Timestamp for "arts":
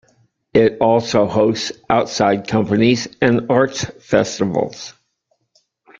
3.51-3.83